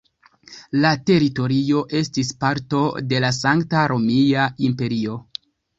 La 0.85 0.93
teritorio 1.09 1.83
estis 2.01 2.33
parto 2.45 2.83
de 3.13 3.23
la 3.27 3.33
Sankta 3.43 3.87
Romia 3.95 4.53
Imperio. 4.73 5.21